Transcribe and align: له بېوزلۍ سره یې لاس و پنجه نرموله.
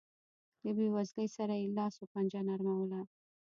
له 0.63 0.71
بېوزلۍ 0.77 1.27
سره 1.37 1.53
یې 1.61 1.73
لاس 1.77 1.95
و 1.97 2.09
پنجه 2.13 2.41
نرموله. 2.49 3.01